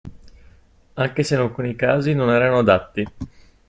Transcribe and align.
Anche 0.95 1.21
se 1.21 1.35
in 1.35 1.41
alcuni 1.41 1.75
casi 1.75 2.15
non 2.15 2.31
erano 2.31 2.57
adatti. 2.57 3.05